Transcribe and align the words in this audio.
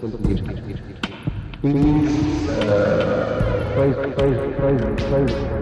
Please, 0.00 0.14
uh, 2.50 3.72
praise, 3.74 3.96
praise, 4.14 4.56
praise, 4.56 5.02
praise. 5.10 5.57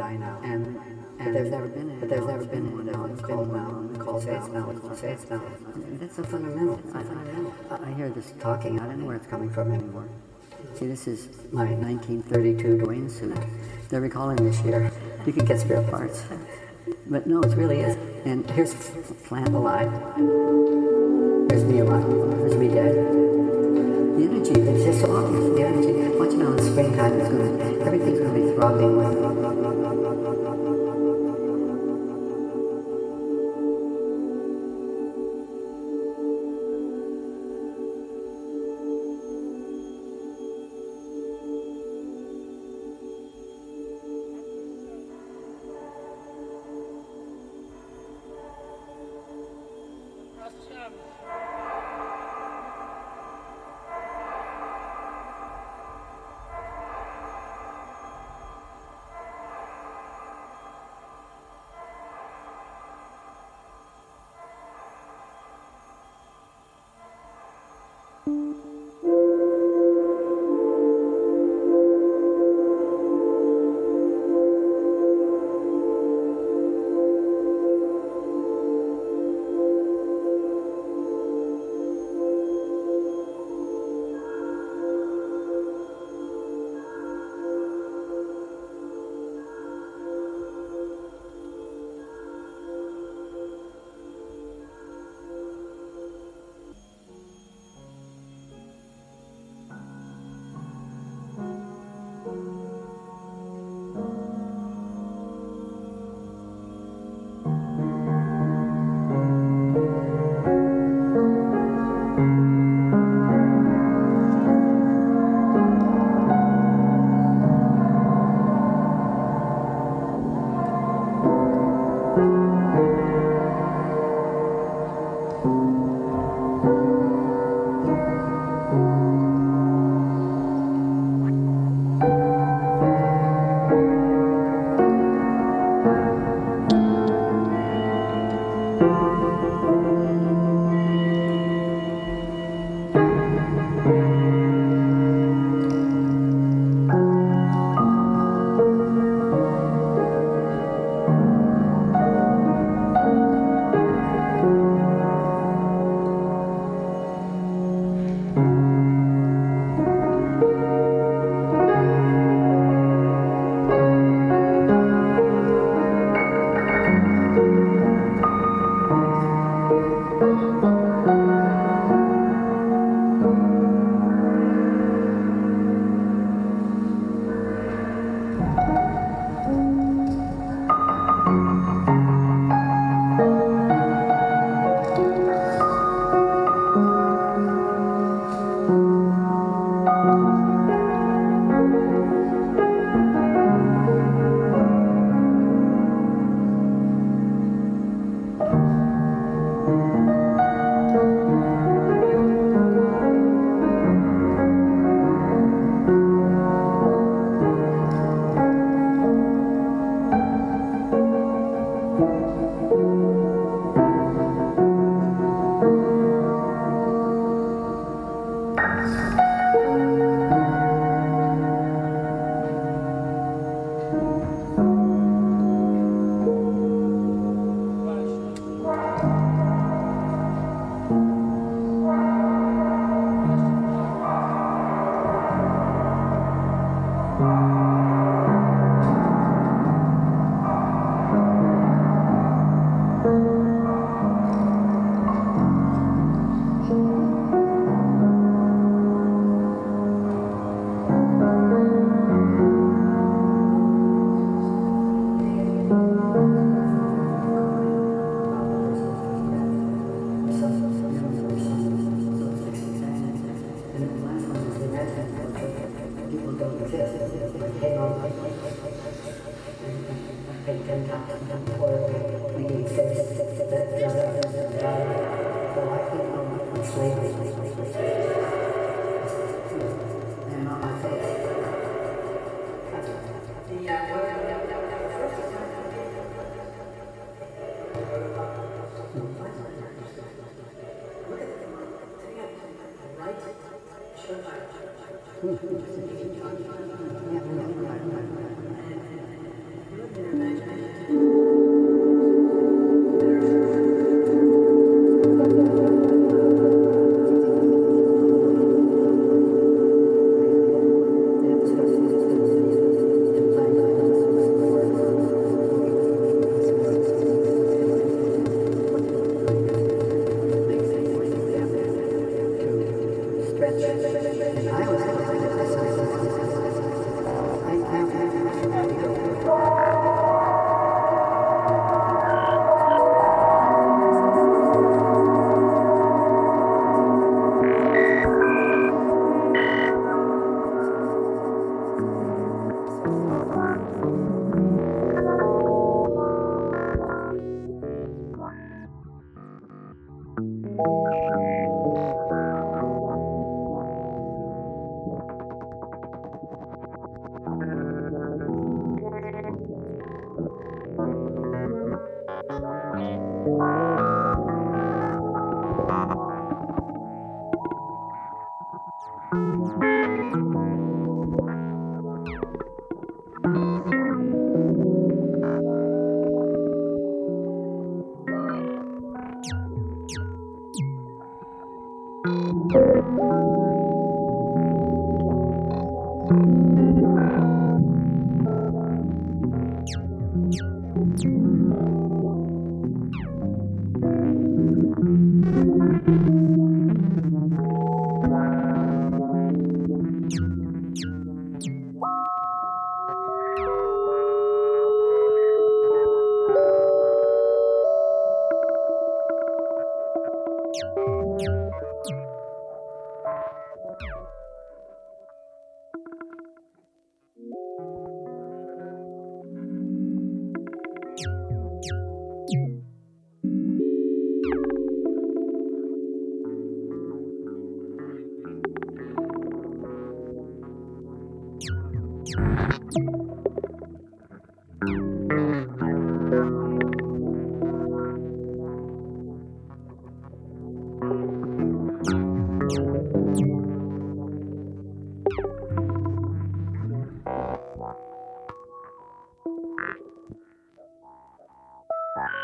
And, 0.00 0.80
and 1.18 1.36
there's 1.36 1.50
never 1.50 1.68
been 1.68 2.00
but 2.00 2.08
there's 2.08 2.26
never 2.26 2.44
been 2.46 2.72
one 2.72 2.86
now. 2.86 3.04
It's 3.04 3.20
called 3.20 3.52
mountain, 3.52 3.98
called 3.98 4.24
face 4.24 4.48
mountain, 4.48 4.80
called 4.80 4.98
face. 4.98 5.26
It's 6.00 6.18
a 6.18 6.24
fundamental. 6.24 6.78
It's 6.78 6.88
a 6.88 7.04
fundamental. 7.04 7.54
I 7.70 7.92
hear 7.92 8.08
this 8.08 8.32
talking. 8.40 8.80
I 8.80 8.86
don't 8.86 9.00
know 9.00 9.06
where 9.06 9.16
it's 9.16 9.26
coming 9.26 9.50
from 9.50 9.72
anymore. 9.72 10.08
See, 10.74 10.86
this 10.86 11.06
is 11.06 11.28
my 11.52 11.66
1932 11.66 12.84
Dwayne 12.84 13.10
suit. 13.10 13.36
They're 13.90 14.00
recalling 14.00 14.36
this 14.36 14.60
year. 14.62 14.90
You 15.26 15.32
can 15.32 15.44
get 15.44 15.60
spare 15.60 15.82
parts. 15.82 16.24
But 17.06 17.26
no, 17.26 17.42
it 17.42 17.54
really 17.56 17.80
is. 17.80 17.96
And 18.24 18.48
here's 18.50 18.72
plant 19.24 19.48
alive. 19.48 19.90
Here's 21.50 21.64
me 21.64 21.80
alive. 21.80 22.06
Here's 22.38 22.54
me 22.56 22.68
dead. 22.68 22.94
The 22.94 24.22
energy, 24.24 24.52
it's 24.52 24.84
just 24.84 25.00
so 25.00 25.16
obvious. 25.16 25.54
The 25.54 25.66
energy. 25.66 26.18
Watch 26.18 26.32
it 26.32 26.38
now 26.38 26.52
in 26.52 26.58
springtime. 26.58 27.20
It's 27.20 27.28
going 27.28 27.58
to, 27.58 27.84
everything's 27.84 28.19
running 28.60 28.96
with 28.98 30.39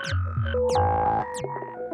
you 0.08 1.85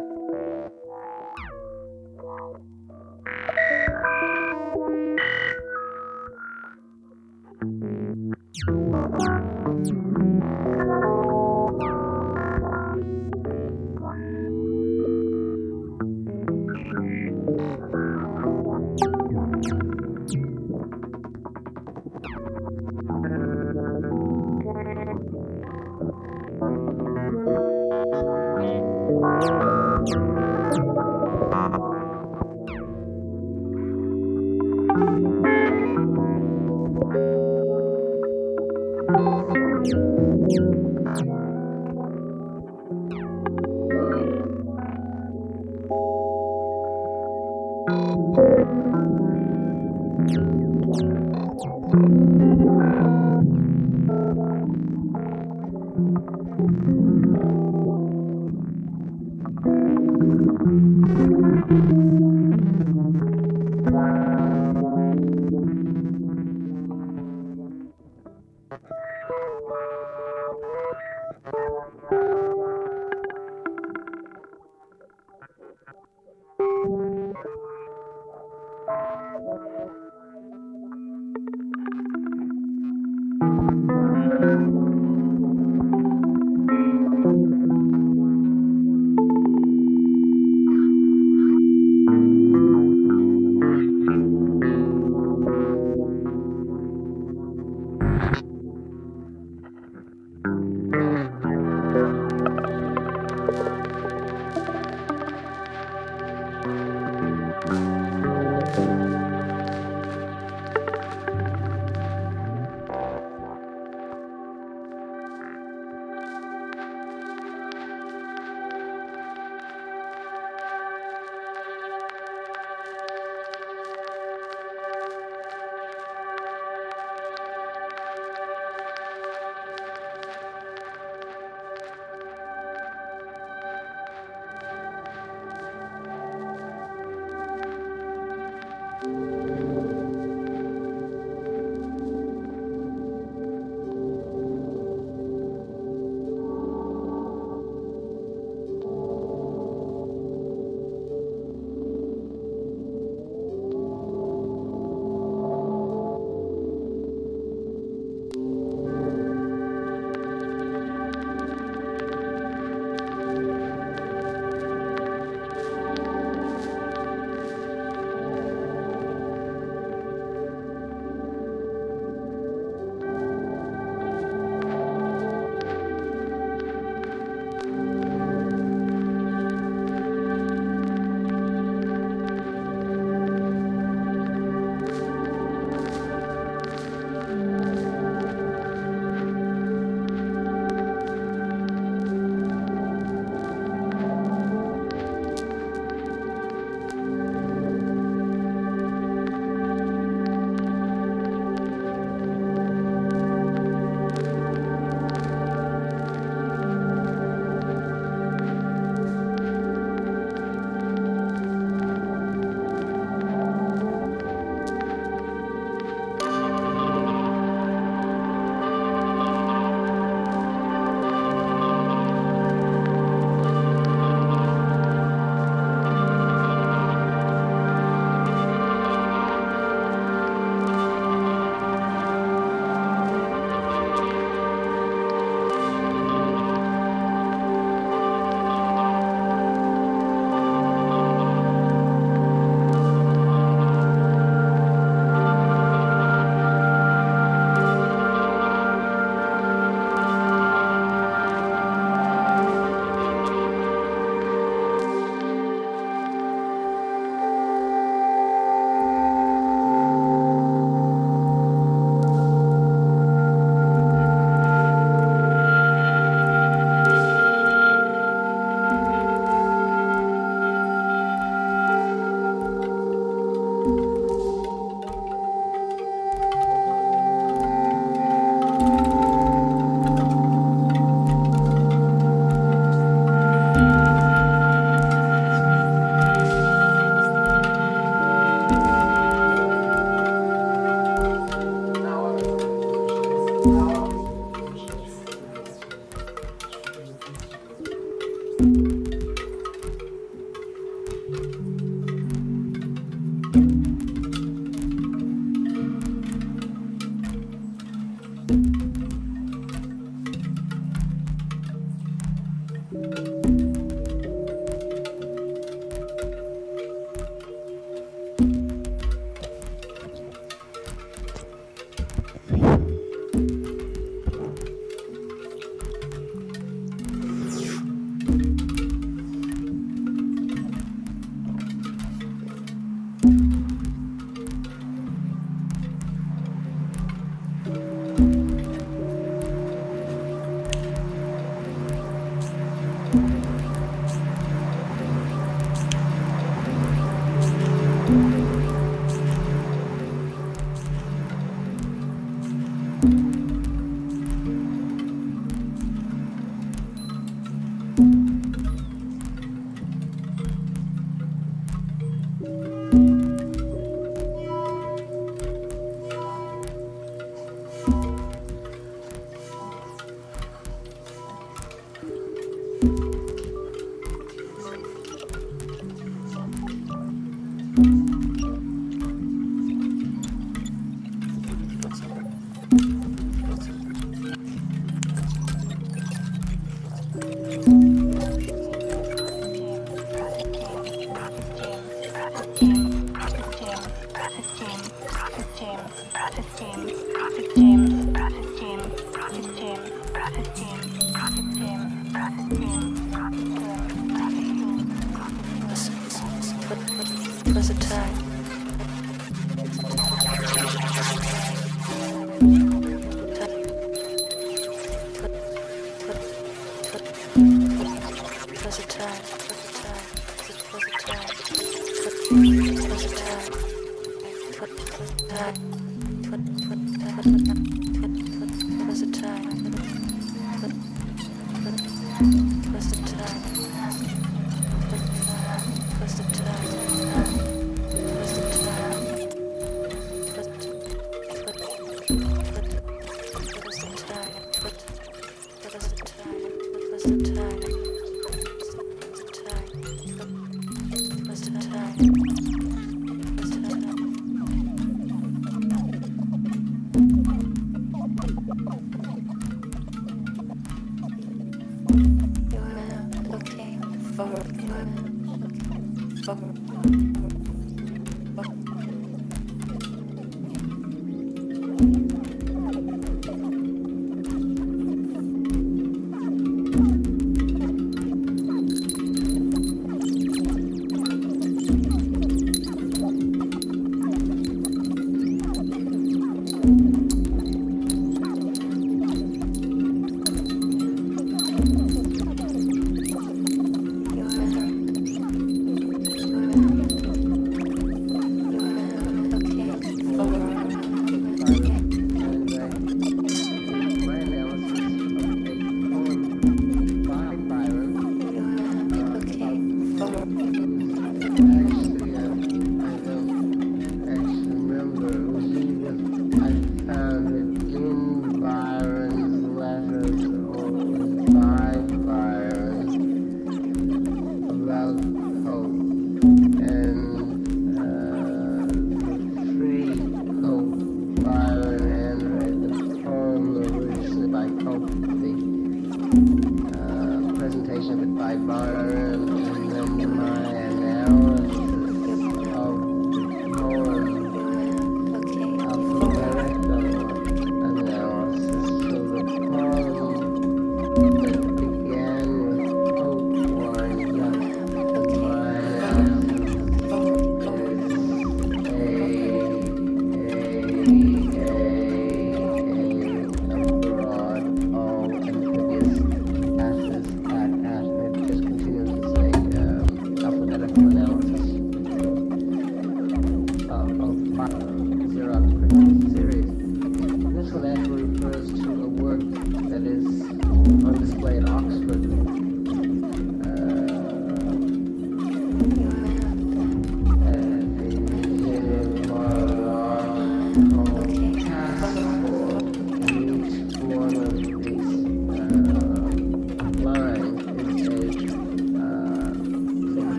Sometimes. 446.83 447.32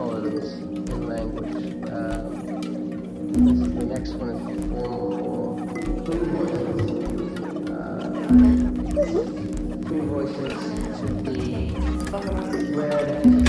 tolerance 0.00 0.54
in 0.54 1.06
language. 1.06 1.60
Um, 1.92 2.22
this 3.32 3.58
is 3.60 3.74
the 3.74 3.84
next 3.84 4.12
one 4.14 4.36
is 4.48 4.64
formal 4.70 5.12
or 5.28 5.60
uh, 5.60 5.64
two 6.06 6.20
voices. 6.32 6.80
Uh, 7.68 8.08
voices 10.06 10.56
to 11.00 11.06
be 11.22 11.36
read. 12.74 13.39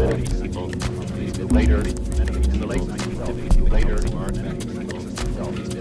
1970s, 0.08 0.42
people, 0.42 0.68
later, 1.48 1.80
in 1.80 2.60
the 2.60 2.66
late 2.66 2.82
1970s, 2.82 3.70
later, 3.70 3.98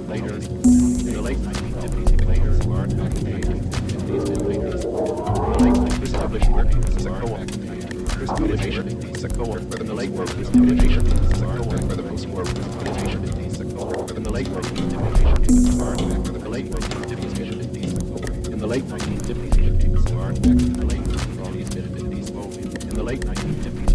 later, 0.08 0.34
in 0.34 1.12
the 1.14 1.22
late 1.22 1.38
1950s, 1.38 2.26
later, 2.26 2.52
later, 5.62 6.02
established 6.02 6.50
work 6.50 6.66
as 6.74 7.06
a 7.06 7.10
co-op. 7.10 7.46
Chris 8.10 8.30
Coalition 8.30 8.86
is 9.14 9.24
a 9.24 9.28
co-op 9.28 9.60
for 9.72 9.84
the 9.84 9.94
late 9.94 10.10
work. 10.10 10.28
Chris 10.30 10.50
Coalition 10.50 11.06
is 11.06 11.40
a 11.40 11.44
co-op 11.44 11.80
for 11.88 11.94
the 11.94 12.02
post-war. 12.02 12.44
Chris 12.44 12.74
Coalition 12.74 13.24
is 13.38 13.60
a 13.60 13.64
co-op 13.64 14.08
for 14.08 14.14
the 14.14 14.30
late 14.30 14.48
work. 14.48 14.64
Chris 14.64 14.92
Coalition 14.92 15.42
is 15.44 15.66
a 15.68 15.78
co-op 15.78 16.26
for 16.26 16.32
the 16.32 16.48
late 16.48 16.66
work 16.66 16.86
in 18.56 18.60
the 18.60 18.66
late 18.66 18.84
1950s, 18.84 19.58
it 19.58 19.78
became 19.78 19.96
a 19.96 20.00
smart, 20.08 20.46
in 20.46 20.72
the 20.72 20.86
late 20.86 21.04
1950s, 21.04 22.82
in 22.82 22.94
the 22.94 23.02
late 23.02 23.20
1950s. 23.20 23.85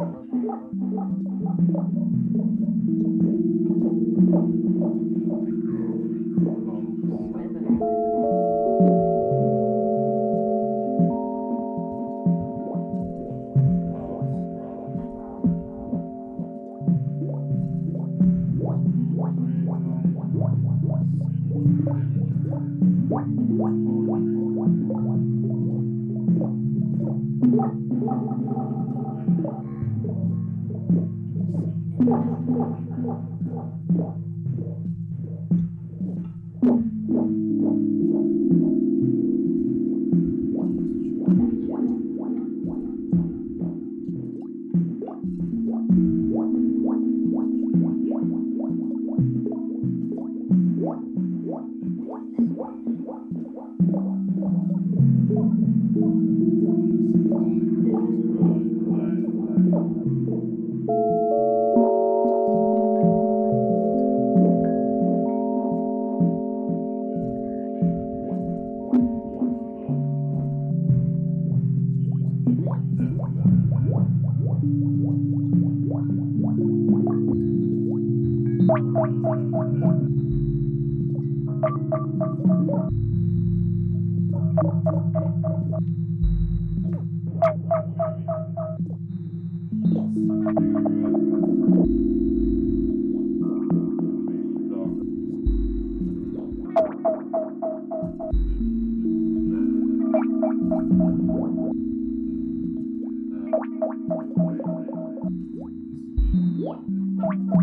Thank 0.00 0.32
you. 7.82 8.19